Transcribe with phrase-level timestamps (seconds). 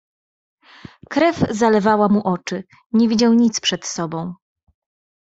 [1.11, 2.63] "Krew zalewała mu oczy,
[2.93, 4.33] nie widział nic przed sobą."